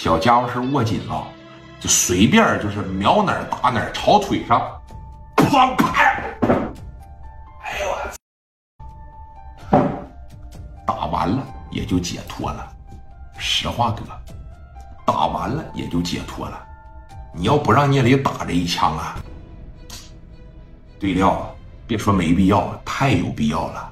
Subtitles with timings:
[0.00, 1.26] 小家伙是握紧了，
[1.80, 4.80] 就随便就是瞄哪儿打哪儿，朝腿上，
[5.34, 6.22] 砰拍！
[7.64, 7.88] 哎呦
[9.72, 9.78] 我，
[10.86, 12.72] 打完了也就解脱了。
[13.38, 14.04] 实话哥，
[15.04, 16.64] 打完了也就解脱了。
[17.34, 19.16] 你要不让聂磊打这一枪啊？
[21.00, 21.52] 对了，
[21.88, 23.90] 别说没必要，太有必要了。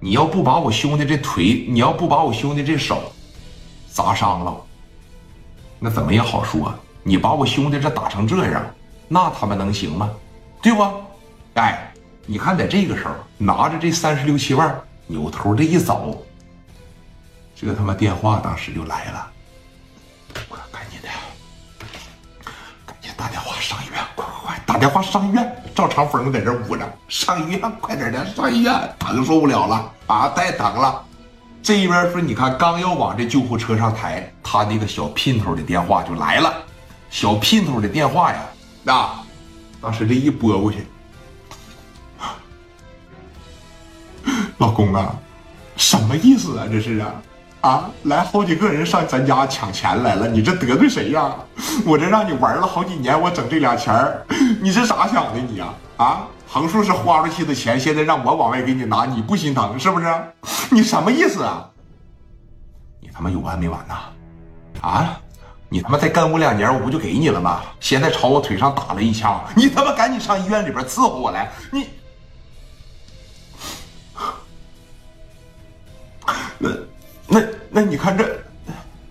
[0.00, 3.12] 你要不把我兄弟这腿，你要不把我兄弟这手
[3.90, 4.56] 砸伤了，
[5.78, 6.72] 那怎么也好说。
[7.02, 8.62] 你把我兄弟这打成这样，
[9.08, 10.10] 那他妈能行吗？
[10.60, 10.82] 对不？
[11.54, 11.92] 哎，
[12.26, 16.24] 你看在这个时候，拿着这三十六七万，扭头这一走，
[17.56, 19.30] 这他妈电话当时就来了。
[20.70, 21.08] 赶紧的，
[22.84, 25.62] 赶紧打电话上医院，快快快，打电话上医院。
[25.74, 31.04] 赵长风在这捂着，上医院，快点的，上医院，疼受不了了啊，太疼了。
[31.62, 36.54] 这一边说，你看，刚要往这救护车上抬，他那个小姘头的电话就来了。
[37.10, 38.38] 小姘头的电话呀，
[38.82, 39.10] 那
[39.78, 40.86] 当时这一拨过去，
[44.56, 45.14] 老公啊，
[45.76, 46.66] 什么意思啊？
[46.70, 47.12] 这是啊，
[47.60, 51.34] 啊，来好几个人上咱家抢钱来了，你这得罪谁呀？
[51.84, 53.94] 我这让你玩了好几年，我整这俩钱。
[54.62, 55.68] 你是咋想的你呀？
[55.98, 60.06] 啊，横竖是花出去的钱，现在让我往外给你拿，你不心疼是不是？
[60.72, 61.68] 你什么意思啊？
[62.98, 63.94] 你他妈有完没完呐？
[64.80, 65.20] 啊
[65.70, 67.60] 你他妈再跟我两年，我不就给你了吗？
[67.78, 71.50] 现在朝我腿上打了一枪，你他妈赶紧上医院里边伺候我来！
[71.70, 71.86] 你，
[76.56, 76.70] 那
[77.26, 78.26] 那那你看这，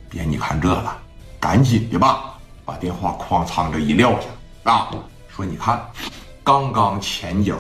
[0.10, 0.98] 别你看这了，
[1.40, 2.34] 赶紧的吧，
[2.66, 4.90] 把电话哐仓这一撂下啊！
[5.28, 5.80] 说你看，
[6.44, 7.56] 刚刚前脚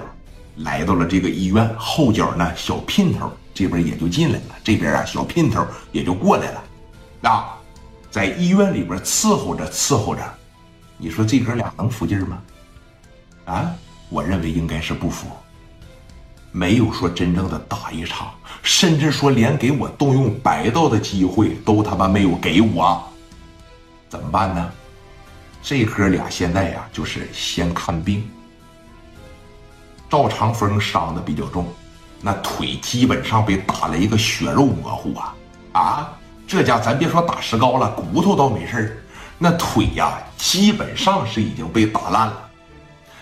[0.55, 6.63] 来到了这个医院，后脚呢小姘头这边也就进来了，这边啊小姘头也就过来了，
[7.29, 7.56] 啊，
[8.17, 10.23] 在医院里边伺候着伺候着，
[10.97, 12.41] 你说这哥俩能服劲吗？
[13.45, 13.71] 啊，
[14.09, 15.27] 我认为应该是不服，
[16.51, 18.31] 没有说真正的打一场，
[18.63, 23.07] 甚至说连给我动用白道的机会都他妈没有给我，
[24.09, 24.71] 怎么办呢？
[25.61, 28.27] 这哥俩现在呀，就是先看病。
[30.09, 31.67] 赵长风伤的比较重，
[32.19, 35.35] 那腿基本上被打了一个血肉模糊啊！
[35.73, 36.16] 啊，
[36.47, 39.03] 这家咱别说打石膏了，骨头倒没事
[39.37, 42.49] 那腿呀，基本上是已经被打烂了。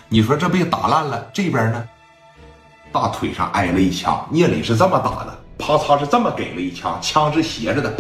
[0.08, 1.84] 你说这被打烂了，这边呢，
[2.92, 5.36] 大腿上挨了一枪，聂磊是这么打的。
[5.58, 7.92] 啪嚓是这么给了一枪，枪是斜着的，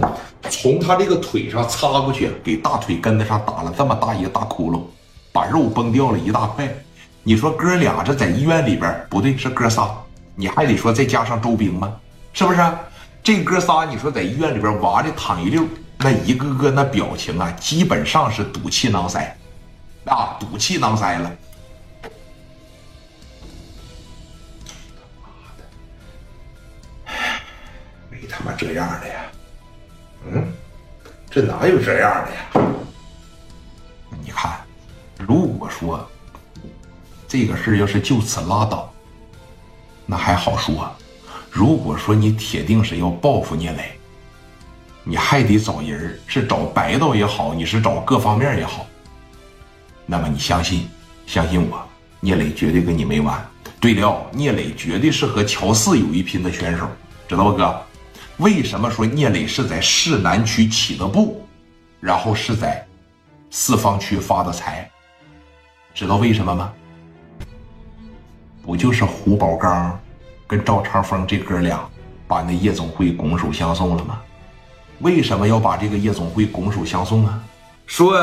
[0.50, 4.82] 从他这个腿上擦过去，给大腿根子上打了这么大一个大窟窿，
[5.32, 6.70] 把肉崩掉了一大块。
[7.24, 9.90] 你说哥俩这在医院里边不对，是哥仨，
[10.36, 11.92] 你还得说再加上周兵吗？
[12.34, 12.60] 是不是？
[13.26, 19.36] 这哥仨你说在医院里边娃的躺一溜，那一个个那表情啊，基本上是赌气囊塞，
[20.06, 21.32] 啊，赌气囊塞了。
[28.30, 29.16] 他妈这样的呀？
[30.28, 30.54] 嗯，
[31.28, 32.68] 这哪有这样的呀？
[34.22, 34.60] 你看，
[35.18, 36.08] 如果说
[37.28, 38.94] 这个事要是就此拉倒，
[40.06, 40.76] 那还好说；
[41.56, 43.98] 如果说你铁定是要报复聂磊，
[45.06, 48.86] 你还得找人，是找白道也好，你是找各方面也好。
[50.06, 50.86] 那么你相信，
[51.26, 51.82] 相信我，
[52.20, 53.42] 聂磊绝对跟你没完。
[53.80, 56.90] 对了，聂磊绝对是和乔四有一拼的选手，
[57.26, 57.82] 知道不，哥？
[58.36, 61.42] 为什么说聂磊是在市南区起的步，
[62.02, 62.86] 然后是在
[63.50, 64.92] 四方区发的财？
[65.94, 66.74] 知道为什么吗？
[68.62, 69.98] 不就是胡宝刚
[70.48, 71.88] 跟赵长峰这哥俩
[72.28, 74.20] 把那夜总会拱手相送了吗？
[75.00, 77.40] 为什么要把这个夜总会拱手相送啊？
[77.86, 78.18] 说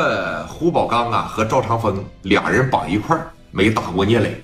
[0.47, 3.17] 胡宝刚啊和赵长峰俩人绑一块
[3.51, 4.42] 没打过聂磊。